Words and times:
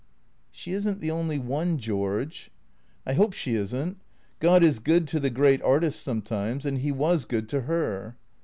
"She 0.51 0.71
is 0.71 0.87
n't 0.87 0.99
the 0.99 1.11
only 1.11 1.37
one, 1.37 1.77
George."" 1.77 2.49
I 3.05 3.13
hope 3.13 3.33
she 3.33 3.53
is 3.53 3.71
n't. 3.75 3.97
God 4.39 4.63
is 4.63 4.79
good 4.79 5.07
to 5.09 5.19
the 5.19 5.29
great 5.29 5.61
artists 5.61 6.01
some 6.01 6.23
times, 6.23 6.65
and 6.65 6.79
he 6.79 6.91
was 6.91 7.23
good 7.23 7.47
to 7.49 7.61
her." 7.61 8.17